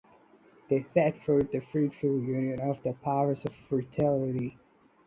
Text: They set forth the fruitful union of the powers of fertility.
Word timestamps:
They 0.67 0.83
set 0.95 1.21
forth 1.27 1.51
the 1.51 1.59
fruitful 1.71 2.23
union 2.23 2.59
of 2.59 2.81
the 2.81 2.93
powers 2.93 3.45
of 3.45 3.53
fertility. 3.69 4.57